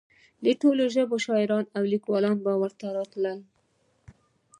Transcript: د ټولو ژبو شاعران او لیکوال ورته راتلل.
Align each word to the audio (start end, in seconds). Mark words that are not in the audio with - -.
د 0.45 0.47
ټولو 0.61 0.83
ژبو 0.95 1.15
شاعران 1.25 1.65
او 1.77 1.83
لیکوال 1.91 2.23
ورته 2.61 2.85
راتلل. 2.97 3.39